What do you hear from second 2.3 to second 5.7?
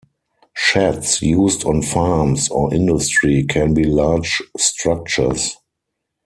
or in industry can be large structures.